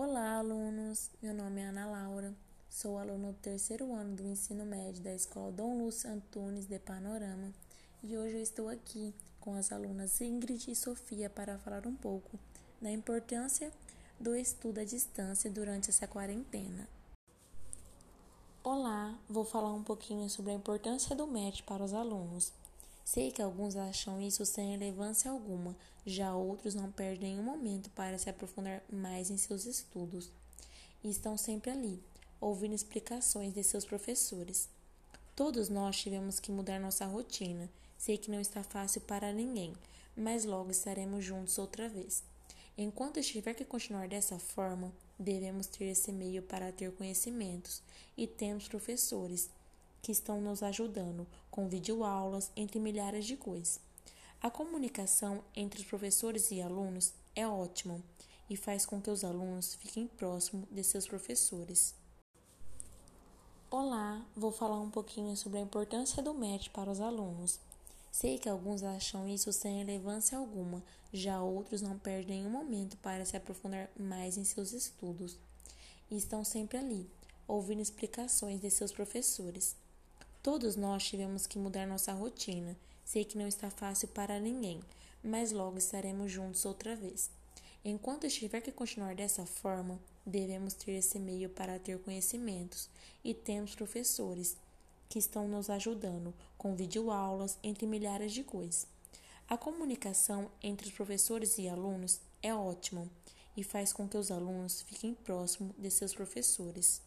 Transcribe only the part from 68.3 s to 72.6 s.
que alguns acham isso sem relevância alguma, já outros não perdem nenhum